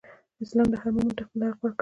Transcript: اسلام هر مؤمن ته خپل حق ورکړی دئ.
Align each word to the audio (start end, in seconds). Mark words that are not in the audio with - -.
اسلام 0.43 0.69
هر 0.81 0.91
مؤمن 0.95 1.13
ته 1.17 1.23
خپل 1.27 1.39
حق 1.47 1.59
ورکړی 1.61 1.77
دئ. 1.77 1.79